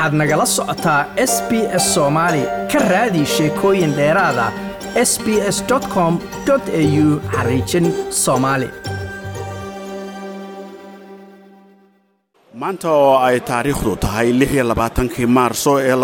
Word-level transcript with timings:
waxaad 0.00 0.14
nagala 0.20 0.46
socotaa 0.56 1.00
s 1.32 1.34
b 1.48 1.50
s 1.82 1.84
soomaali 1.94 2.42
ka 2.72 2.78
raadi 2.92 3.22
sheekooyin 3.34 3.92
dheeraada 3.98 4.46
s 5.10 5.12
b 5.24 5.26
s 5.56 5.58
com 5.94 6.14
au 6.80 7.20
xariijin 7.34 7.86
soomaali 8.22 8.68
maanta 12.60 12.88
oo 12.90 13.14
ay 13.26 13.40
taariikhdu 13.48 13.96
tahay 14.04 14.28
labaatankii 14.70 15.26
maarso 15.36 15.72
ee 15.88 15.94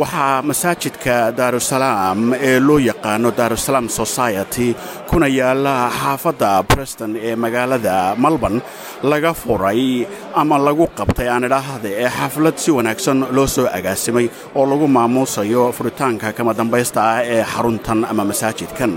waxaa 0.00 0.42
masaajidka 0.48 1.14
daarusalaam 1.38 2.20
ee 2.48 2.58
loo 2.68 2.78
yaqaano 2.90 3.28
daarusalaam 3.38 3.88
society 4.00 4.66
kuna 5.10 5.26
yaalla 5.38 5.74
xaafadda 6.00 6.50
preston 6.72 7.10
ee 7.28 7.34
magaalada 7.44 7.94
malbourne 8.24 8.60
laga 9.02 9.32
furay 9.34 10.06
ama 10.34 10.56
lagu 10.58 10.86
qabtay 10.98 11.28
aan 11.28 11.44
ee 11.84 12.08
xaflad 12.18 12.56
si 12.62 12.70
wanaagsan 12.70 13.18
loo 13.36 13.46
soo 13.46 13.66
agaasimay 13.66 14.26
oo 14.54 14.64
lagu 14.66 14.86
maamuusayo 14.96 15.72
furitaanka 15.76 16.32
kama 16.36 16.52
dambaysta 16.54 17.00
ah 17.02 17.18
ee 17.34 17.42
xaruntan 17.52 18.04
ama 18.10 18.22
masaajidkan. 18.30 18.92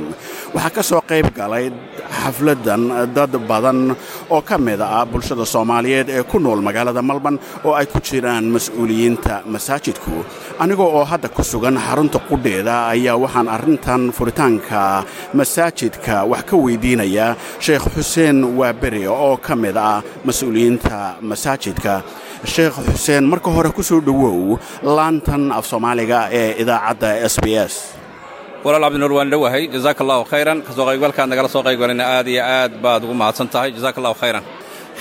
Waxaa 0.54 0.70
ka 0.76 0.82
soo 0.90 1.02
qayb 1.10 1.28
galay 1.40 1.66
xafladdan 2.22 2.82
dad 3.18 3.34
badan 3.50 3.80
oo 4.30 4.42
ka 4.42 4.58
mid 4.58 4.82
ah 4.82 5.06
bulshada 5.12 5.46
soomaaliyeed 5.46 6.08
ee 6.10 6.24
ku 6.24 6.38
nool 6.40 6.62
magaalada 6.68 7.02
malban 7.02 7.36
oo 7.66 7.74
ay 7.74 7.86
ku 7.90 8.00
jiraan 8.00 8.46
mas'uuliyiinta 8.56 9.42
masaajidku. 9.54 10.14
Anigoo 10.62 10.90
oo 10.98 11.04
hadda 11.12 11.30
ku 11.30 11.42
sugan 11.44 11.78
xarunta 11.86 12.20
qudheeda 12.30 12.76
ayaa 12.94 13.18
waxaan 13.24 13.48
arrintan 13.56 14.02
furitaanka 14.18 15.04
masaajidka 15.34 16.16
wax 16.32 16.44
ka 16.50 16.56
weydiinayaa 16.66 17.36
sheekh 17.66 17.86
xuseen 17.96 18.38
waaberi 18.60 19.04
oo 19.08 19.38
ka 19.38 19.56
mid 19.56 19.78
ah 19.78 19.95
mas'uuliyiinta 20.28 20.98
masaajidka. 21.30 21.94
Sheekh 22.54 22.76
xuseen 22.88 23.24
marka 23.32 23.50
hore 23.56 23.70
ku 23.78 23.84
soo 23.90 24.00
dhowow 24.08 24.58
laantan 24.98 25.44
af 25.58 25.66
soomaaliga 25.72 26.20
ee 26.40 26.50
idaacadda 26.62 27.10
s 27.34 27.36
b 27.44 27.48
s. 27.72 27.74
Walaal 28.66 28.84
cabdinuur 28.86 29.14
waan 29.18 29.30
dhowahay 29.34 29.64
jazaaka 29.76 30.02
allahu 30.04 30.24
khayran 30.32 30.60
ka 30.68 30.72
soo 30.78 30.86
qaybgalkaad 30.90 31.28
nagala 31.32 31.50
soo 31.56 31.64
qaybgalina 31.68 32.04
aad 32.18 32.28
iyo 32.34 32.44
aad 32.58 32.74
baad 32.84 33.02
ugu 33.06 33.14
mahadsan 33.22 33.48
tahay. 33.54 33.70
Jazaaka 33.78 33.98
allahu 34.02 34.18
khayran. 34.22 34.44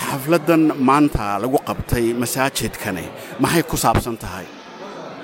Xafladdan 0.04 0.62
maanta 0.88 1.26
lagu 1.42 1.58
qabtay 1.68 2.06
masaajidkani 2.22 3.04
maxay 3.42 3.62
ku 3.70 3.76
saabsan 3.84 4.16
tahay 4.24 4.46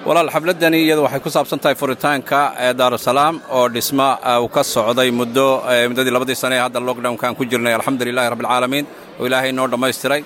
walaal 0.06 0.28
xafladdani 0.34 0.78
iyadu 0.84 1.02
waxay 1.06 1.20
ku 1.24 1.30
saabsan 1.34 1.58
tahay 1.62 1.74
furitaanka 1.80 2.40
ee 2.64 2.72
daarusalaam 2.80 3.34
oo 3.56 3.66
dhismo 3.74 4.08
uu 4.42 4.48
ka 4.56 4.62
socday 4.74 5.10
muddo 5.20 5.48
muddadii 5.90 6.12
labadii 6.16 6.36
sane 6.42 6.54
ee 6.58 6.62
hadda 6.66 6.80
lockdownkaan 6.88 7.34
ku 7.38 7.44
jirnay. 7.50 7.72
Alxamdu 7.78 8.02
lilahi 8.08 8.28
rabbialcaalamiin 8.32 8.84
oo 9.20 9.24
ilaahay 9.28 9.52
noo 9.58 9.66
dhammaystiray. 9.72 10.20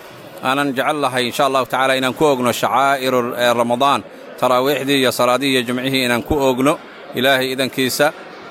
Aanan 0.49 0.69
jecel 0.77 0.99
lahay 1.05 1.25
insha 1.31 1.43
allahu 1.49 1.67
tacala 1.73 1.93
inaan 2.01 2.15
ku 2.19 2.25
ogno 2.33 2.51
shacaa'iru 2.63 3.21
ramadaan 3.61 4.01
taraawiixdii 4.41 4.99
iyo 5.03 5.11
salaadihii 5.19 5.53
iyo 5.55 5.63
jumcihii 5.69 6.03
inaan 6.09 6.23
ku 6.29 6.35
ogno 6.49 6.73
ilaahay 7.19 7.47
idankiisa 7.55 8.07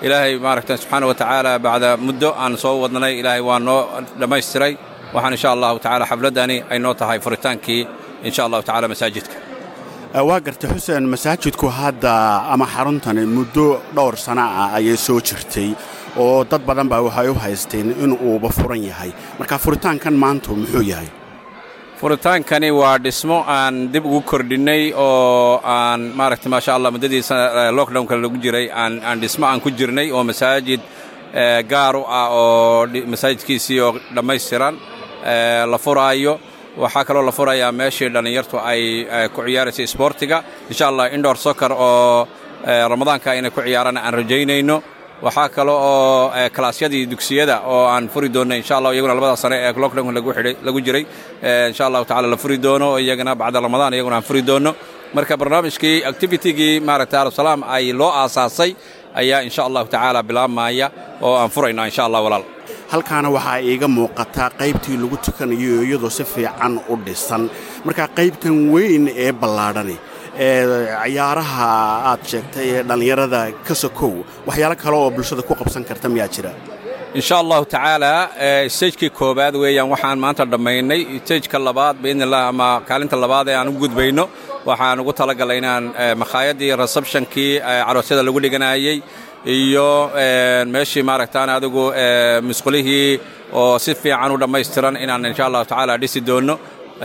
ilaahay 0.05 0.33
maaragta 0.45 0.73
subxaana 0.81 1.05
wa 1.09 1.15
tacaala 1.21 1.51
bacda 1.65 1.89
muddo 2.05 2.29
aan 2.43 2.53
soo 2.63 2.75
wadnay 2.83 3.13
ilaahay 3.21 3.41
waa 3.49 3.59
noo 3.67 3.81
dhammaystiray. 4.21 4.73
Waxaan 5.15 5.33
insha 5.37 5.49
allahu 5.55 5.75
tacala 5.85 6.05
xafladdani 6.11 6.57
ay 6.71 6.79
noo 6.85 6.93
tahay 7.01 7.19
furitaankii 7.25 7.81
insha 8.27 8.41
allahu 8.45 8.63
tacala 8.69 8.87
masaajidka 8.93 9.35
waa 10.13 10.39
gartay 10.45 10.69
xuseen 10.69 11.05
masaajidku 11.13 11.67
hadda 11.79 12.13
ama 12.53 12.65
xaruntani 12.67 13.25
muddo 13.25 13.81
dhowr 13.95 14.15
sana 14.17 14.43
ah 14.61 14.69
ayay 14.77 14.97
soo 14.97 15.19
jirtay 15.27 15.69
oo 16.17 16.43
dad 16.51 16.61
badan 16.67 16.87
baa 16.91 17.01
waxay 17.07 17.27
u 17.29 17.33
haysteen 17.33 17.87
in 18.03 18.11
uuba 18.27 18.49
furan 18.49 18.83
yahay. 18.89 19.11
Marka 19.39 19.57
furitaankan 19.57 20.13
maantu 20.23 20.55
muxuu 20.55 20.81
yahay? 20.91 21.09
Furitaankani 21.99 22.69
waa 22.71 22.97
dhismo 22.99 23.37
aan 23.47 23.89
dib 23.93 24.05
ugu 24.05 24.21
kordhinnay 24.21 24.93
oo 24.95 25.59
aan 25.63 26.01
maaragta 26.19 26.49
maasha 26.49 26.75
allah 26.75 26.91
muddadiisa 26.91 27.71
lockdownka 27.77 28.15
lagu 28.15 28.37
jiray 28.43 28.67
aan 28.71 29.17
dhismo 29.21 29.45
aan 29.47 29.59
ku 29.61 29.69
jirnay 29.71 30.11
oo 30.11 30.23
masaajid 30.23 30.81
gaar 31.71 31.95
u 31.95 32.03
ah 32.19 32.27
oo 32.29 32.85
masaajidkiisii 33.13 33.79
oo 33.79 33.91
dhammaystiran 34.15 34.75
la 35.71 35.77
furaayo 35.85 36.39
waxaa 36.77 37.05
kaloo 37.05 37.23
la 37.25 37.31
furayaa 37.31 37.71
meeshii 37.71 38.09
dhallinyartu 38.13 38.57
ay 38.71 38.81
ku 39.35 39.41
ciyaaraysay 39.41 39.83
isboortiga. 39.85 40.43
Insha 40.69 40.87
allah 40.87 41.05
indor 41.13 41.37
soccer 41.37 41.71
oo 41.71 42.27
ramadaanka 42.65 43.33
inay 43.39 43.51
ku 43.51 43.61
ciyaaraan 43.61 43.97
aan 43.97 44.13
rajaynayno. 44.13 44.77
Waxaa 45.25 45.49
kale 45.49 45.71
oo 45.71 46.31
kalaasyadii 46.55 47.05
dugsiyada 47.11 47.61
oo 47.65 47.85
aan 47.87 48.09
furi 48.09 48.29
doonno 48.33 48.55
insha 48.55 48.77
allah 48.77 48.91
iyaguna 48.93 49.13
labada 49.15 49.35
sane 49.43 49.55
ee 49.65 49.73
lockdownka 49.73 50.11
lagu 50.65 50.79
jiray. 50.85 51.03
Insha 51.69 51.85
allahu 51.87 52.05
tacala 52.05 52.27
la 52.27 52.37
furi 52.37 52.57
doono 52.65 52.97
iyagana 52.99 53.35
bacda 53.35 53.59
ramadaan 53.61 53.93
iyaguna 53.93 54.15
aan 54.19 54.23
furi 54.23 54.41
doonno 54.49 54.71
marka 55.15 55.37
barnaamijkii 55.37 56.03
activitigii 56.11 56.79
maaragta 56.87 57.21
alusalaam 57.21 57.61
ay 57.75 57.93
loo 57.93 58.09
aasaasay 58.21 58.71
ayaa 59.21 59.39
insha 59.47 59.61
allahu 59.67 59.87
tacaala 59.93 60.23
bilaabmaaya 60.29 60.87
oo 61.21 61.35
aan 61.41 61.49
furayna 61.55 61.85
insha 61.89 62.03
allah 62.07 62.21
walaal 62.25 62.43
halkaana 62.93 63.29
waxaa 63.35 63.59
iiga 63.69 63.87
muuqataa 63.97 64.49
qaybtii 64.61 64.97
lagu 65.03 65.17
tukanayo 65.25 65.75
iyadoo 65.87 66.09
si 66.17 66.23
fiican 66.33 66.73
u 66.91 66.95
dhisan. 67.05 67.43
Marka 67.85 68.05
qaybtan 68.17 68.55
weyn 68.73 69.03
ee 69.25 69.31
ballaadhani 69.41 69.95
ee 70.45 70.61
ciyaaraha 71.03 71.69
aad 72.11 72.21
sheegtay 72.31 72.67
ee 72.75 72.81
dhallinyarada 72.89 73.41
ka 73.67 73.73
sokow 73.83 74.13
waxyaalo 74.47 74.75
kale 74.83 74.95
oo 75.01 75.09
bulshada 75.15 75.41
ku 75.49 75.53
qabsan 75.61 75.83
karta 75.89 76.07
miyaa 76.13 76.29
jira? 76.35 76.51
Insha 77.19 77.35
allahu 77.43 77.65
tacaala 77.73 78.11
stejkii 78.75 79.09
koowaad 79.19 79.55
weeyaan 79.63 79.89
waxaan 79.93 80.17
maanta 80.23 80.43
dhammaynay. 80.53 81.01
Stejka 81.25 81.57
labaad 81.67 81.95
biidnillah 82.03 82.41
ama 82.51 82.69
kaalinta 82.89 83.15
labaad 83.23 83.47
ee 83.51 83.55
aan 83.59 83.69
u 83.73 83.75
gudbayno 83.83 84.25
waxaan 84.69 84.97
ugu 85.01 85.13
talagalay 85.19 85.57
inaan 85.61 85.83
makhaayadii 86.21 86.71
resebshonkii 86.83 87.51
caroosyada 87.87 88.23
lagu 88.27 88.39
dhiganayey 88.45 88.97
iyo 89.45 90.11
meeshii 90.73 91.03
maaragtaan 91.03 91.49
adigu 91.49 91.83
musqulihii 92.47 93.19
oo 93.53 93.79
si 93.79 93.95
fiican 93.95 94.31
u 94.31 94.37
dhammaystiran 94.39 94.95
inaan 95.03 95.25
insha 95.25 95.45
allahu 95.45 95.65
tacaala 95.65 95.97
dhisi 96.01 96.19
doonno 96.27 96.55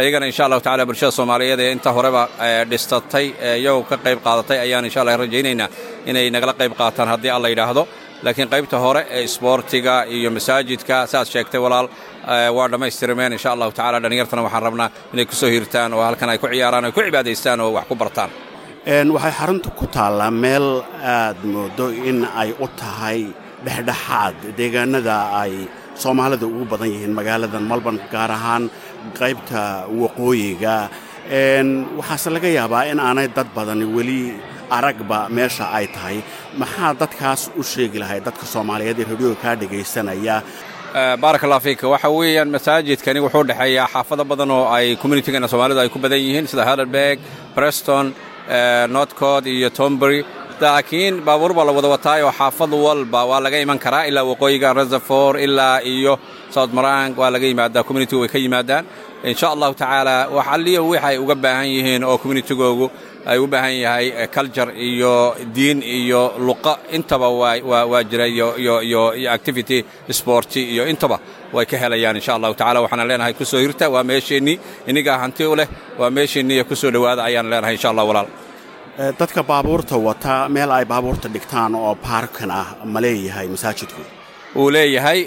iyagana 0.03 0.27
insha 0.31 0.45
allahu 0.47 0.61
tacala 0.67 0.87
bulshada 0.89 1.11
soomaaliyeed 1.19 1.61
ee 1.65 1.71
inta 1.77 1.91
horeba 1.97 2.23
dhistatay 2.71 3.27
iyagoo 3.61 3.83
ka 3.91 3.97
qayb 4.05 4.19
qaadatay 4.27 4.59
ayaan 4.65 4.85
insha 4.89 5.01
allah 5.03 5.17
rajaynaynaa 5.25 5.69
inay 6.11 6.27
nagala 6.37 6.53
qayb 6.61 6.73
qaataan 6.81 7.09
haddii 7.13 7.31
alla 7.37 7.49
yidhaahdo. 7.53 7.83
Laakiin 8.25 8.49
qaybta 8.55 8.77
hore 8.85 9.03
ee 9.17 9.23
isboortiga 9.29 9.95
iyo 10.17 10.31
masaajidka 10.37 10.97
saaad 11.13 11.27
sheegtay 11.33 11.61
walaal 11.65 11.87
waa 12.57 12.69
dhammaystirmeen 12.73 13.33
insha 13.37 13.51
allahu 13.55 13.73
tacala 13.79 13.99
dhallinyartana 14.03 14.43
waxaan 14.47 14.63
rabnaa 14.67 14.89
inay 15.13 15.27
ku 15.31 15.35
soo 15.41 15.51
hirtaan 15.55 15.91
oo 15.97 16.03
halkan 16.09 16.29
ay 16.33 16.39
ku 16.43 16.47
ciyaaraan 16.53 16.85
ay 16.89 16.93
ku 16.97 17.01
cibaadaystaan 17.07 17.61
oo 17.65 17.71
wax 17.77 17.85
ku 17.91 17.95
bartaan 18.03 18.31
waxay 18.89 19.33
xarunta 19.39 19.69
ku 19.79 19.85
taallaa 19.87 20.31
meel 20.31 20.67
aad 21.17 21.39
moodo 21.53 21.87
in 22.09 22.25
ay 22.43 22.51
u 22.65 22.67
tahay 22.81 23.21
dhexdhexaad. 23.65 24.35
Deegaanada 24.59 25.17
ay 25.43 25.53
soomaalida 26.03 26.47
ugu 26.47 26.65
badan 26.73 26.89
yihiin 26.95 27.13
magaaladan 27.19 27.65
malban 27.71 27.97
gaar 28.13 28.31
ahaan 28.39 28.65
qaybta 29.21 29.63
waqooyiga. 30.01 30.77
Waxaase 31.99 32.29
laga 32.35 32.49
yaabaa 32.59 32.89
in 32.93 32.99
aanay 33.07 33.29
dad 33.37 33.49
badani 33.57 33.85
weli 33.97 34.21
aragba 34.77 35.19
meesha 35.37 35.65
ay 35.79 35.87
tahay. 35.95 36.17
Maxaa 36.61 36.95
dadkaas 37.01 37.43
u 37.61 37.63
sheegi 37.73 37.99
lahay 38.03 38.21
dadka 38.27 38.45
soomaaliyeed 38.55 38.99
ee 39.03 39.07
radioga 39.13 39.37
kaa 39.43 39.55
dhegaysanaya 39.61 40.37
baarak 41.23 41.43
allah 41.45 41.61
fiika 41.67 41.85
waxa 41.95 42.09
weeyaan 42.19 42.49
masaajidkani 42.57 43.21
wuxuu 43.25 43.45
dhexeeyaa 43.51 43.89
xaafado 43.95 44.25
badan 44.31 44.51
oo 44.57 44.65
ay 44.77 44.87
communitygana 45.03 45.47
soomaalidu 45.53 45.81
ay 45.85 45.91
ku 45.95 45.99
badan 46.05 46.21
yihiin 46.27 46.47
sida 46.51 46.65
hadelberg 46.71 47.19
preston 47.57 48.07
northcod 48.97 49.47
iyo 49.47 49.71
tombury 49.71 50.25
laakiin 50.61 51.15
baabuur 51.27 51.53
baa 51.57 51.65
la 51.69 51.73
wada 51.73 51.89
wataayoo 51.95 52.33
xaafad 52.39 52.73
walba 52.87 53.21
waa 53.31 53.41
laga 53.45 53.59
iman 53.65 53.79
karaa 53.85 54.05
ilaa 54.11 54.25
waqooyiga 54.31 54.69
reserfor 54.81 55.33
ilaa 55.47 55.81
iyo 55.95 56.19
south 56.55 56.73
marang 56.79 57.13
waa 57.21 57.31
laga 57.35 57.47
yimaadaa 57.51 57.83
communitigu 57.89 58.21
way 58.23 58.29
ka 58.35 58.39
yimaadaan. 58.45 58.85
Insha 59.31 59.47
allahu 59.55 59.75
tacaala 59.75 60.17
wax 60.37 60.47
alliya 60.55 60.83
waxay 60.83 61.17
uga 61.25 61.35
baahan 61.45 61.67
yihiin 61.75 62.03
oo 62.05 62.17
communitigoogu 62.23 62.87
ay 63.27 63.39
u 63.39 63.47
baahan 63.47 63.75
yahay 63.85 64.07
culture 64.37 64.73
iyo 64.89 65.35
diin 65.55 65.83
iyo 65.83 66.23
luqa. 66.47 66.79
Intaba 66.97 67.29
waa 67.31 68.03
jira 68.11 68.27
iyo 68.27 69.03
activity 69.37 69.85
sporti 70.11 70.61
iyo 70.75 70.87
intaba 70.93 71.19
way 71.53 71.67
ka 71.67 71.77
helayaan 71.83 72.17
insha 72.17 72.33
allahu 72.37 72.55
tacala 72.55 72.81
waxaan 72.85 73.09
leenahay 73.09 73.35
ku 73.35 73.45
soo 73.45 73.61
hirta 73.65 73.87
waa 73.95 74.05
meesheennii 74.11 74.57
inigaa 74.91 75.19
hanti 75.23 75.45
u 75.45 75.55
leh 75.57 75.69
waa 76.01 76.11
meesheennii 76.11 76.65
ku 76.65 76.75
soo 76.77 76.91
dhowaada 76.95 77.23
ayaan 77.29 77.51
leenahay 77.51 77.75
insha 77.79 77.89
allah 77.93 78.07
walaal. 78.11 78.29
Dadka 79.21 79.43
baabuurta 79.51 79.97
wata 80.09 80.49
meel 80.55 80.71
ay 80.79 80.85
baabuurta 80.85 81.29
dhigtaan 81.35 81.75
oo 81.75 81.95
baarkan 82.07 82.51
ah 82.51 82.67
ma 82.93 83.01
leeyahay 83.05 83.47
masaajidku? 83.55 84.03
Wuu 84.59 84.71
leeyahay 84.75 85.19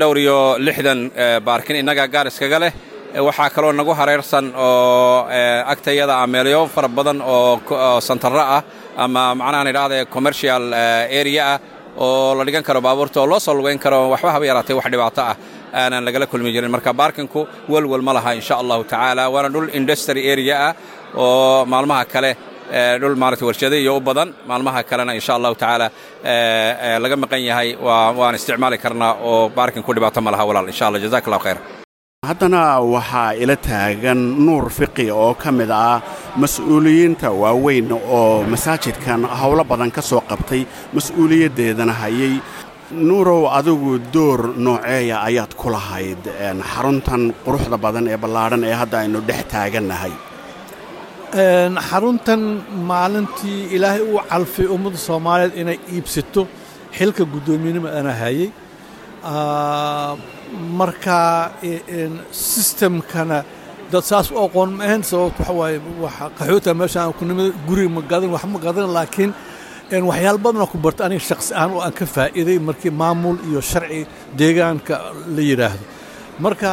dhowr 0.00 0.18
iyo 0.24 0.38
lixdan 0.66 1.00
baarkin 1.46 1.76
innagaa 1.82 2.06
gaar 2.14 2.26
iskaga 2.30 2.58
leh 2.64 2.72
waxaa 3.16 3.50
kaloo 3.50 3.72
nagu 3.72 3.92
hareersan 4.00 4.52
oo 4.54 5.26
agtayada 5.72 6.14
ah 6.22 6.26
meelyo 6.26 6.66
fara 6.66 6.88
badan 6.88 7.20
oo 7.22 8.00
santarro 8.00 8.40
ah 8.56 8.62
ama 9.04 9.34
macnahaan 9.34 9.68
idhaahda 9.72 10.04
commercial 10.14 10.64
area 11.20 11.44
ah 11.54 11.58
oo 11.98 12.34
la 12.38 12.44
dhigan 12.44 12.62
karo 12.62 12.80
baabuurta 12.80 13.20
oo 13.20 13.26
loo 13.26 13.40
soo 13.40 13.54
lugayn 13.58 13.78
karo 13.78 13.98
waxba 14.12 14.30
haba 14.34 14.44
yaraatay 14.50 14.76
wax 14.76 14.86
dhibaato 14.92 15.22
ah. 15.30 15.36
Aanan 15.68 16.04
lagala 16.04 16.26
kulmi 16.26 16.50
jirin. 16.54 16.70
Marka 16.74 16.92
baarkinku 17.00 17.40
welwel 17.68 18.00
ma 18.00 18.12
laha 18.16 18.30
insha 18.38 18.54
allahu 18.56 18.84
tacaala. 18.84 19.28
Waana 19.34 19.48
dhul 19.54 19.68
industry 19.78 20.22
area 20.32 20.56
ah 20.68 20.72
oo 21.14 21.66
maalmaha 21.72 22.04
kale 22.12 22.30
dhul 23.00 23.16
maarata 23.22 23.44
warshada 23.48 23.76
iyo 23.76 23.96
u 23.96 24.00
badan 24.00 24.32
maalmaha 24.48 24.80
kalena 24.90 25.12
insha 25.18 25.32
allahu 25.36 25.54
tacaala 25.62 25.86
laga 27.04 27.16
maqan 27.22 27.42
yahay. 27.50 27.76
Waan 28.18 28.34
isticmaali 28.38 28.78
karnaa 28.84 29.12
oo 29.28 29.48
baarkinku 29.56 29.90
dhibaato 29.96 30.20
ma 30.26 30.30
laha 30.34 30.44
walaal. 30.48 30.68
Insha 30.72 30.84
allah 30.88 31.00
jazak 31.04 31.24
allahu 31.28 31.44
khayr 31.46 31.77
haddana 32.28 32.82
waxaa 32.82 33.34
ila 33.42 33.54
taagan 33.56 34.18
nuur 34.46 34.64
fiqi 34.76 35.06
oo 35.10 35.34
ka 35.42 35.50
mid 35.54 35.70
ah 35.70 36.02
mas'uuliyiinta 36.42 37.30
waaweyn 37.42 37.92
oo 37.94 38.42
masaajidkan 38.42 39.22
howlo 39.40 39.62
badan 39.70 39.90
ka 39.96 40.02
soo 40.02 40.20
qabtay. 40.30 40.66
Mas'uuliyaddeedana 40.96 41.94
hayay. 42.00 42.42
Nuurow 42.90 43.46
adigu 43.58 44.02
door 44.12 44.40
nooceeya 44.64 45.16
ayaad 45.28 45.54
ku 45.54 45.70
lahayd 45.70 46.18
xaruntan 46.72 47.22
quruxda 47.46 47.78
badan 47.84 48.04
ee 48.10 48.18
ballaadhan 48.22 48.64
ee 48.66 48.74
hadda 48.80 48.96
aynu 49.02 49.18
dhex 49.28 49.42
taagannahay. 49.52 50.12
Xaruntan 51.88 52.42
maalintii 52.90 53.60
ilaahay 53.78 54.02
uu 54.10 54.18
calfay 54.30 54.66
ummadda 54.74 54.98
soomaaliyeed 55.08 55.54
inay 55.62 55.78
iibsato 55.94 56.42
xilka 56.98 57.22
guddoomiyenima 57.32 57.88
ana 58.00 58.12
hayay 58.22 58.50
marka 60.80 61.18
sistemkana 62.32 63.38
dad 63.92 64.04
saas 64.10 64.30
u 64.30 64.36
aqoon 64.44 64.70
ma 64.78 64.84
ahayn 64.84 65.02
sababto 65.10 65.40
waxa 65.42 65.52
waaye 65.60 65.78
waxa 66.04 66.24
qaxoota 66.38 66.70
meesha 66.80 67.00
aan 67.04 67.12
ku 67.18 67.24
nimid 67.24 67.52
guri 67.68 67.86
ma 67.88 68.00
gadan 68.10 68.30
wax 68.34 68.44
ma 68.52 68.58
gadan 68.66 68.88
laakiin 68.96 69.32
waxyaalo 70.10 70.38
badan 70.44 70.60
oo 70.64 70.70
ku 70.72 70.78
barta 70.84 71.02
aniga 71.06 71.24
shaqsi 71.30 71.50
ahaan 71.54 71.70
oo 71.76 71.80
aan 71.86 71.92
ka 71.98 72.04
faa'iiday 72.14 72.58
markii 72.68 72.92
maamul 73.00 73.36
iyo 73.48 73.60
sharci 73.70 74.00
deegaanka 74.38 74.94
la 75.34 75.42
yidhaahdo 75.48 75.84
marka 76.44 76.70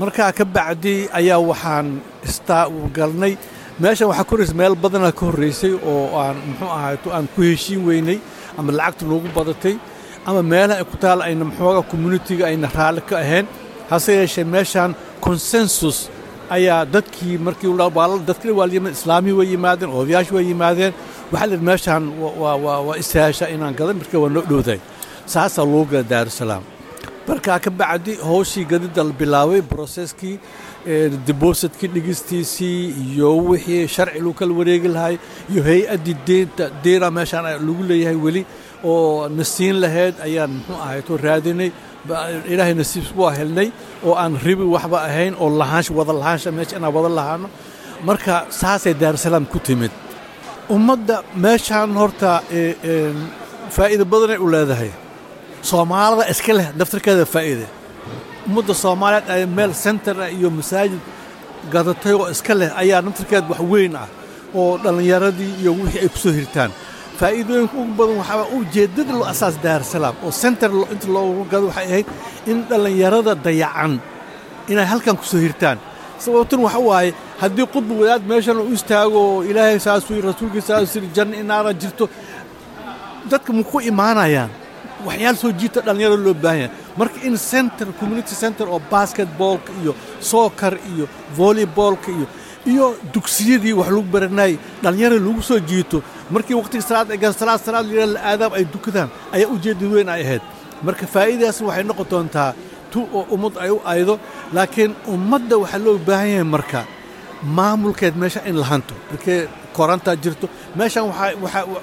markaa 0.00 0.30
ka 0.38 0.44
bacdi 0.56 0.94
ayaa 1.18 1.40
waxaan 1.50 1.86
istaa 2.28 2.64
galnay. 2.96 3.34
Meeshan 3.82 4.08
waxaa 4.10 4.24
koraysa 4.30 4.54
meel 4.60 4.74
badanaa 4.84 5.12
ka 5.18 5.22
horraysay 5.28 5.72
oo 5.90 6.16
aan 6.22 6.36
muxuu 6.48 6.70
ahayto 6.78 7.08
aan 7.16 7.26
ku 7.34 7.40
heshiin 7.48 7.80
weynay 7.88 8.18
ama 8.58 8.70
lacagta 8.78 9.04
noogu 9.10 9.28
badatay 9.36 9.74
ama 10.28 10.42
meelaha 10.52 10.78
ay 10.82 10.86
ku 10.92 10.96
taal 11.04 11.20
ayna 11.26 11.44
maxooga 11.50 11.82
communitiga 11.90 12.44
ayna 12.50 12.68
raalli 12.78 13.02
ka 13.08 13.14
ahayn 13.24 13.46
hase 13.90 14.10
yeeshee 14.20 14.44
meeshaan 14.54 14.90
consensus 15.26 15.96
ayaa 16.56 16.80
dadkii 16.94 17.36
markii 17.46 17.72
dadkii 18.30 18.54
waa 18.58 18.68
islaamii 18.96 19.34
way 19.38 19.46
yimaadeen 19.54 19.90
odayaashii 20.00 20.34
way 20.38 20.46
yimaadeen. 20.52 20.92
Waxaa 21.32 21.46
la 21.46 21.52
yidhi 21.54 21.66
meeshaan 21.70 22.04
waa 22.42 22.96
istaasha 23.02 23.44
inaan 23.54 23.74
gadan 23.78 23.96
marka 24.00 24.16
waa 24.22 24.30
noo 24.34 24.44
dhowdahay 24.50 24.80
saasaa 25.32 25.64
loo 25.72 25.84
gala 25.90 26.04
daarusalaam 26.12 26.64
markaa 27.28 27.58
ka 27.64 27.70
bacdi 27.80 28.12
howshii 28.28 28.64
gadida 28.72 29.02
la 29.08 29.12
bilaabay 29.20 29.60
broseskii 29.70 30.36
dibositkii 31.26 31.88
dhigistiisii 31.94 32.80
iyo 33.12 33.30
wixii 33.50 33.88
sharci 33.94 34.18
lagu 34.18 34.32
kala 34.38 34.52
wareegi 34.58 34.88
lahay 34.96 35.16
iyo 35.52 35.62
hay'addii 35.68 36.16
deenta 36.26 36.64
deena 36.84 37.10
meeshaan 37.18 37.44
lagu 37.66 37.82
leeyahay 37.90 38.16
weli 38.24 38.42
oo 38.84 39.28
na 39.28 39.44
siin 39.44 39.76
lahayd 39.82 40.14
ayaan 40.26 40.50
muxuu 40.56 40.78
ahayto 40.84 41.12
raadinay 41.16 41.70
ilaahay 42.52 42.74
nasiibs 42.80 43.10
waa 43.20 43.32
helnay 43.38 43.68
oo 44.06 44.14
aan 44.22 44.34
ribi 44.46 44.64
waxba 44.74 44.98
ahayn 45.08 45.34
oo 45.40 45.48
lahaansha 45.60 45.92
wada 45.98 46.12
lahaansha 46.20 46.50
meesha 46.56 46.76
inaan 46.78 46.94
wada 46.96 47.10
lahaano. 47.18 47.48
Marka 48.06 48.46
saasay 48.60 48.94
daarusalaam 48.94 49.44
ku 49.52 49.58
timid. 49.58 49.90
Ummadda 50.70 51.16
meeshaan 51.44 51.90
horta 52.00 52.30
faa'iido 53.74 54.04
badanay 54.12 54.38
u 54.38 54.46
leedahay. 54.54 54.90
Soomaalida 55.70 56.24
iska 56.32 56.52
leh 56.58 56.68
daftarkeeda 56.78 57.24
faa'iide. 57.34 57.66
Ummadda 58.46 58.74
soomaaliyeed 58.74 59.26
ay 59.34 59.42
meel 59.46 59.72
ah 59.74 60.30
iyo 60.36 60.48
masaajid 60.58 61.02
gadatay 61.72 62.12
oo 62.14 62.26
iska 62.34 62.54
leh 62.60 62.70
ayaa 62.82 63.02
daftarkeed 63.06 63.44
wax 63.50 63.60
weyn 63.72 63.94
ah 63.96 64.08
oo 64.54 64.78
dhallinyaradii 64.84 65.52
iyo 65.60 65.70
wixii 65.80 66.00
ay 66.04 66.08
ku 66.08 66.18
soo 66.24 66.32
hirtaan 66.38 66.70
faa'iidooyinka 67.20 67.74
ugu 67.82 67.92
badan 67.98 68.16
waxaa 68.20 68.46
ujeeddada 68.58 69.12
loo 69.18 69.26
asaas 69.32 69.56
daarusalaam 69.64 70.14
oo 70.26 70.32
center 70.42 70.70
inta 70.94 71.06
loogu 71.14 71.42
gado 71.52 71.66
waxay 71.70 71.86
ahayd 71.90 72.06
in 72.50 72.58
dhallinyarada 72.68 73.32
dayacan 73.46 73.92
inay 74.72 74.86
halkan 74.92 75.16
ku 75.20 75.24
soo 75.24 75.40
hirtaan. 75.46 75.78
Sababtun 76.24 76.60
waxa 76.66 76.78
waaye 76.88 77.10
haddii 77.42 77.66
qudbi 77.74 77.94
wadaad 78.00 78.22
meeshan 78.30 78.58
u 78.62 78.72
istaago 78.76 79.18
oo 79.30 79.42
ilaahay 79.50 79.78
saasuu 79.86 80.14
yiri 80.16 80.26
rasuulkiisa 80.30 80.68
saasuu 80.78 80.98
yiri 81.00 81.10
janno 81.16 81.34
inaana 81.42 81.72
jirto 81.80 82.04
dadka 83.30 83.50
ma 83.52 83.62
ku 83.70 83.80
imaanayaan? 83.90 84.50
Waxyaal 85.06 85.36
soo 85.42 85.52
jiita 85.60 85.80
dhallinyarada 85.86 86.22
loo 86.26 86.34
baahan 86.34 86.58
yahay. 86.62 86.70
Marka 86.98 87.18
in 87.28 87.36
center 87.38 87.86
community 88.00 88.34
center 88.42 88.66
oo 88.68 88.80
basketballka 88.90 89.70
iyo 89.82 89.92
soccer 90.20 90.74
iyo 90.92 91.06
volleyboolka 91.36 92.10
iyo 92.16 92.26
iyo 92.66 92.86
dugsiyadii 93.14 93.72
wax 93.78 93.88
lagu 93.94 94.02
baranayay 94.14 94.54
dhallinyarada 94.82 95.20
lagu 95.26 95.42
soo 95.42 95.60
jiito 95.70 96.02
markii 96.34 96.56
waqtiga 96.60 96.82
salaad 96.88 97.08
ay 97.14 97.18
salaad 97.40 97.60
salaad 97.66 97.86
yidhaha 97.92 98.12
la 98.14 98.20
aadaab 98.30 98.52
ay 98.58 98.64
dukadaan 98.74 99.08
ayaa 99.34 99.48
ujeedda 99.54 99.86
weyn 99.94 100.08
ay 100.14 100.22
ahayd. 100.26 100.42
Marka 100.86 101.04
faa'iidaas 101.14 101.58
waxay 101.66 101.84
noqon 101.90 102.06
doontaa 102.12 102.50
tu 102.92 103.00
oo 103.18 103.22
ummad 103.34 103.54
ay 103.64 103.70
u 103.70 103.78
aydo 103.92 104.14
laakiin 104.56 104.92
ummadda 105.14 105.54
waxaa 105.62 105.80
loo 105.84 105.96
baahan 106.08 106.28
yahay 106.34 106.44
marka 106.54 106.80
maamulkeed 107.56 108.14
meesha 108.20 108.40
in 108.50 108.56
la 108.60 108.66
hanto. 108.70 108.94
Markee 109.10 109.40
korantaa 109.76 110.16
jirto 110.22 110.46
waxaa 110.78 111.04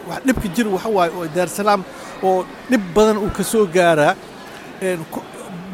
wax 0.10 0.22
dhibka 0.28 0.48
jira 0.56 0.70
waxa 0.76 0.90
waaye 0.98 1.12
oo 1.18 1.26
daarsalaam 1.36 1.82
oo 2.28 2.46
dhib 2.70 2.84
badan 2.96 3.18
uu 3.24 3.32
ka 3.38 3.44
soo 3.52 3.66
gaaraa 3.76 4.14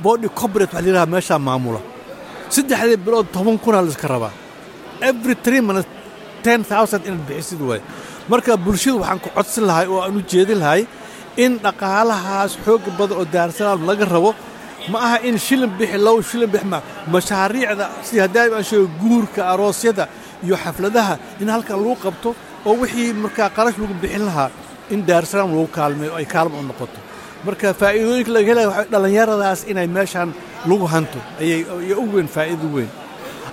body 0.03 0.27
corporate 0.39 0.73
waxa 0.73 0.81
la 0.81 0.87
yidhaha 0.89 1.05
meeshaa 1.13 1.39
maamula. 1.47 1.79
Saddexdii 2.55 2.97
bilood 3.05 3.27
toban 3.35 3.57
kunaa 3.63 3.81
la 3.85 3.89
iska 3.93 4.07
rabaa. 4.07 4.33
Every 5.09 5.35
three 5.45 5.61
minutes 5.61 5.89
ten 6.45 6.59
thousand 6.71 7.01
inaad 7.07 7.23
bixisid 7.27 7.61
waaye 7.69 7.81
marka 8.29 8.53
bulshadu 8.65 8.97
waxaan 9.01 9.19
ku 9.23 9.29
codsan 9.35 9.63
lahay 9.69 9.87
oo 9.87 9.99
aan 10.05 10.17
u 10.17 10.21
jeedin 10.31 10.59
lahay 10.63 10.81
in 11.43 11.51
dhaqaalahaas 11.63 12.51
xoogga 12.65 12.91
badan 12.99 13.17
oo 13.21 13.25
daarsalaam 13.35 13.81
laga 13.89 14.05
rabo. 14.05 14.31
Ma 14.91 14.97
aha 15.05 15.17
in 15.27 15.37
shilin 15.37 15.69
bixi 15.79 15.97
low 16.07 16.17
shilin 16.29 16.49
bixi 16.53 16.65
ma 16.73 16.79
mashaariicda 17.13 17.85
sidii 18.07 18.21
haddaa 18.25 18.45
aan 18.57 18.63
sheego 18.69 18.87
guurka 19.01 19.41
aroosyada 19.53 20.05
iyo 20.45 20.55
xafladaha 20.63 21.13
in 21.41 21.47
halkan 21.53 21.77
lagu 21.83 21.95
qabto 22.05 22.29
oo 22.67 22.73
wixii 22.81 23.13
markaa 23.23 23.49
qarash 23.57 23.77
lagu 23.81 23.93
bixin 24.03 24.23
lahaa 24.29 24.49
in 24.93 24.99
daarsalaam 25.09 25.49
lagu 25.55 25.67
kaalmeeyo 25.77 26.13
ay 26.19 26.25
kaalmo 26.33 26.57
u 26.59 26.63
noqoto. 26.69 26.99
Marka 27.45 27.67
faa'iidooyinka 27.81 28.31
laga 28.35 28.47
helaya 28.51 28.67
waxa 28.71 28.85
dhallinyaradaas 28.93 29.59
inay 29.71 29.87
meeshaan 29.97 30.29
lagu 30.69 30.85
hanto 30.93 31.19
ayay 31.41 31.59
u 32.01 32.05
weyn 32.13 32.27
faa'iido 32.35 32.67
weyn 32.75 32.89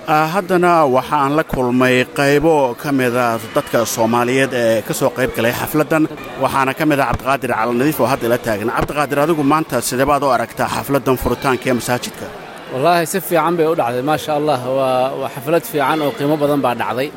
haddana 0.08 0.86
waxaan 0.88 1.36
la 1.36 1.44
kulmay 1.44 2.04
qaybo 2.18 2.74
ka 2.82 2.90
mida 2.92 3.38
dadka 3.54 3.84
soomaaliyeed 3.84 4.52
ee 4.54 4.82
ka 4.82 4.94
soo 4.94 5.10
qayb 5.10 5.30
galay 5.36 5.52
xafladdan. 5.52 6.08
Waxaana 6.42 6.72
ka 6.78 6.84
mid 6.86 6.98
ah 7.00 7.08
cabdiqaadir 7.12 7.50
calanadiif 7.52 8.00
oo 8.00 8.06
hadda 8.12 8.24
ila 8.28 8.38
taagan. 8.38 8.68
Cabdiqaadir 8.76 9.18
adigu 9.24 9.42
maanta 9.52 9.76
sidee 9.88 10.06
baad 10.10 10.22
u 10.22 10.30
aragtaa 10.36 10.68
xafladdan 10.76 11.16
furitaanka 11.22 11.64
ee 11.70 11.72
masaajidka. 11.80 12.26
Wallaahi 12.72 13.06
si 13.12 13.18
fiican 13.28 13.54
bay 13.58 13.66
u 13.66 13.74
dhacday. 13.80 14.02
Maasha 14.10 14.32
allah 14.40 14.60
waa 14.78 15.28
xaflad 15.34 15.64
fiican 15.72 15.98
oo 16.04 16.10
qiimo 16.18 16.36
badan 16.42 16.60
baa 16.64 16.74
dhacday. 16.80 17.08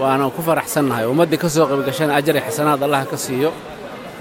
Waana 0.00 0.24
ku 0.36 0.40
faraxsannahay. 0.48 1.04
Ummaddii 1.12 1.38
ka 1.44 1.48
soo 1.54 1.66
qaybgashana 1.70 2.12
ajar 2.18 2.34
iyo 2.36 2.44
xasanaad 2.48 2.80
allah 2.86 3.02
ka 3.12 3.16
siiyo. 3.26 3.50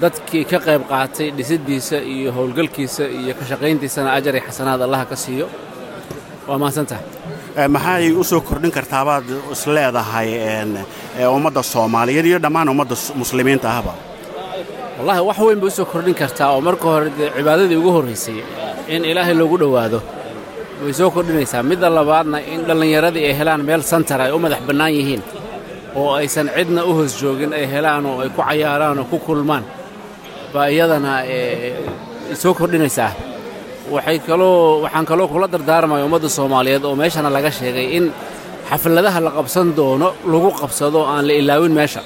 Dadkii 0.02 0.44
ka 0.52 0.58
qayb 0.68 0.82
qaatay 0.92 1.28
dhisiddiisa 1.38 1.98
iyo 2.14 2.30
howlgalkiisa 2.38 3.04
iyo 3.20 3.32
ka 3.40 3.44
shaqayntiisana 3.50 4.10
ajar 4.18 4.34
iyo 4.38 4.44
xasanaad 4.50 4.82
allah 4.86 5.02
ka 5.12 5.16
siiyo. 5.26 5.46
Waa 6.48 6.58
mahadsantahay 6.62 7.06
maxay 7.76 8.12
u 8.12 8.24
soo 8.24 8.42
kordhin 8.42 8.72
kartaabaad 8.72 9.26
is 9.54 9.64
leedahay 9.76 10.30
ummadda 11.36 11.62
soomaaliyeed 11.64 12.26
iyo 12.26 12.40
dhammaan 12.44 12.70
ummadda 12.74 12.96
muslimiinta 13.22 13.68
ahba 13.78 13.94
wallahi 14.98 15.22
wax 15.30 15.38
weyn 15.48 15.60
bay 15.62 15.68
u 15.68 15.72
soo 15.78 15.86
kordhin 15.86 16.16
kartaa 16.22 16.50
oo 16.56 16.62
marka 16.68 16.84
hore 16.94 17.10
dee 17.18 17.30
cibaadadii 17.38 17.76
ugu 17.82 17.92
horraysay 17.96 18.38
in 18.94 19.06
ilaahay 19.06 19.34
loogu 19.40 19.58
dhowaado. 19.62 20.00
Way 20.84 20.94
soo 20.94 21.10
kordhinaysaa. 21.16 21.64
Midda 21.70 21.90
labaadna 21.98 22.38
in 22.54 22.62
dhallinyaradii 22.68 23.26
ay 23.30 23.34
helaan 23.40 23.62
meel 23.68 23.82
santar 23.92 24.20
ay 24.26 24.32
u 24.32 24.40
madax 24.44 24.62
bannaan 24.68 24.94
yihiin 24.98 25.22
oo 26.00 26.10
aysan 26.20 26.48
cidna 26.56 26.82
u 26.86 26.92
hoos 26.98 27.14
joogin 27.22 27.54
ay 27.54 27.66
helaan 27.74 28.06
oo 28.06 28.18
ay 28.24 28.30
ku 28.36 28.42
cayaaraan 28.42 29.00
oo 29.00 29.06
ku 29.12 29.18
kulmaan 29.26 29.64
baa 30.54 30.68
iyadana 30.74 31.14
soo 32.42 32.54
kordhinaysaa 32.60 33.12
waxay 33.92 34.20
kaloo 34.20 34.82
waxaan 34.84 35.06
kaloo 35.06 35.28
kula 35.28 35.48
dardaarmaya 35.54 36.06
ummadda 36.08 36.30
soomaaliyeed 36.38 36.84
oo 36.86 36.96
meeshana 36.96 37.30
laga 37.36 37.52
sheegay 37.52 37.88
in 37.98 38.06
xafladaha 38.70 39.20
la 39.26 39.32
qabsan 39.38 39.68
doono 39.78 40.08
lagu 40.32 40.50
qabsado 40.62 41.00
aan 41.14 41.24
la 41.28 41.34
ilaawin 41.42 41.74
meesha. 41.80 42.02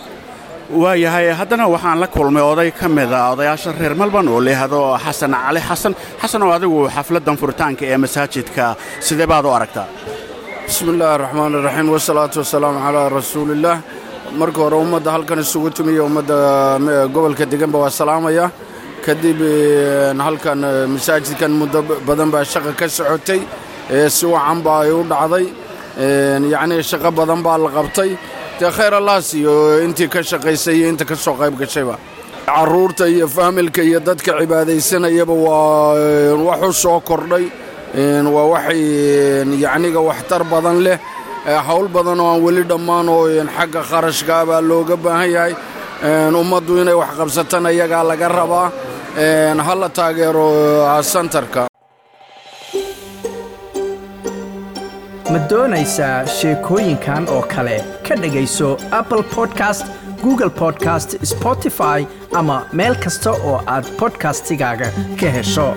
Waayahay 0.82 1.28
haddana 1.40 1.66
waxaan 1.74 2.00
la 2.04 2.08
kulmay 2.08 2.44
oday 2.52 2.72
ka 2.72 2.88
mida 2.90 3.20
odayaasha 3.34 3.72
reer 3.80 3.94
malban 4.02 4.28
oo 4.28 4.40
layihahdo 4.46 4.80
xasan 5.06 5.34
cali. 5.44 5.60
Xasan 5.70 5.94
xasan 6.22 6.42
oo 6.46 6.52
adigu 6.58 6.80
xafladdan 6.96 7.36
furitaanka 7.42 7.84
ee 7.92 7.98
masaajidka 8.04 8.66
sidee 9.08 9.28
baad 9.32 9.46
u 9.46 9.50
aragtaa? 9.58 9.88
Bismi 10.68 10.90
illaahi 10.94 11.14
araxmaan 11.18 11.52
iraxiim 11.60 11.90
wasalaatu 11.96 12.38
wasalaamu 12.44 12.80
calaa 12.86 13.10
rasuulillaah 13.18 13.78
marka 14.40 14.60
hore 14.64 14.76
ummadda 14.84 15.10
halkan 15.16 15.40
isugu 15.46 15.70
timiyo 15.78 16.02
ummadda 16.10 16.36
gobolka 17.14 17.44
deganba 17.52 17.78
waa 17.84 17.90
salaamaya 18.00 18.46
kadib 19.08 19.40
een, 19.42 20.20
halkan 20.26 20.60
eh, 20.64 20.86
masaajidkan 20.94 21.52
muddo 21.60 21.80
badan 22.08 22.30
baa 22.34 22.44
shaqa 22.54 22.72
ka 22.80 22.86
socotay 22.98 23.42
ee 23.96 24.10
si 24.18 24.26
wacan 24.34 24.60
baa 24.66 24.82
ay 24.86 24.92
u 24.92 25.02
dhacday 25.12 25.46
yacnii 26.54 26.84
shaqo 26.92 27.10
badan 27.20 27.42
baa 27.46 27.58
la 27.64 27.70
qabtay. 27.78 28.12
Dee 28.60 28.72
khayr 28.78 28.94
allah 29.00 29.18
siiyo 29.30 29.56
intii 29.86 30.10
ka 30.14 30.20
shaqaysay 30.32 30.76
iyo 30.80 30.88
inta 30.92 31.06
ka 31.10 31.16
soo 31.16 31.36
qayb 31.42 31.56
gashayba 31.62 31.96
carruurta 32.48 33.06
iyo 33.08 33.28
faamilka 33.36 33.82
iyo 33.90 34.00
dadka 34.08 34.32
cibaadaysanayaba 34.40 35.34
waa 35.34 35.94
wax 36.48 36.62
u 36.70 36.74
soo 36.84 37.00
kordhay. 37.10 37.46
Waa 38.36 38.46
waxay 38.54 38.82
yacniga 39.64 40.00
waxtar 40.10 40.44
badan 40.52 40.78
leh. 40.86 40.98
Hawl 41.68 41.88
badan 41.96 42.20
oo 42.20 42.30
aan 42.34 42.42
weli 42.46 42.64
dhammaan 42.72 43.08
oo 43.10 43.26
xagga 43.58 43.82
kharashka 43.90 44.36
baa 44.50 44.62
looga 44.70 44.96
baahan 45.04 45.30
yahay. 45.36 45.54
Ummaddu 46.42 46.74
inay 46.82 46.94
wax 47.02 47.12
qabsatana 47.20 47.70
iyagaa 47.76 48.04
laga 48.10 48.28
rabaa 48.38 48.68
ha 49.18 49.76
la 49.76 49.90
taageero 49.90 51.04
santarka. 51.04 51.68
Ma 55.32 55.40
doonaysaa 55.50 56.26
sheekooyinkan 56.38 57.28
oo 57.30 57.42
kale 57.54 57.78
ka 58.08 58.16
dhegayso 58.16 58.70
apple 58.92 59.24
podcast 59.36 59.86
google 60.24 60.50
podcast 60.50 61.18
spotify 61.32 62.06
ama 62.34 62.58
meel 62.74 62.96
kasta 63.06 63.32
oo 63.32 63.58
aad 63.76 63.86
podcastigaaga 64.00 64.92
ka 65.20 65.30
hesho 65.38 65.68